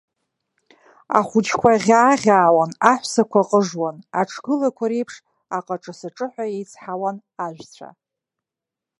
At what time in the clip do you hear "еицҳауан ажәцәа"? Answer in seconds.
6.55-7.89